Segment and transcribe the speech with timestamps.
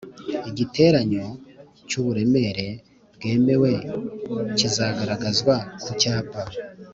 [0.49, 1.27] Igiteranyo
[1.87, 2.67] cy uburemere
[3.15, 3.71] bwemewe
[4.57, 6.41] kizagaragazwa ku cyapa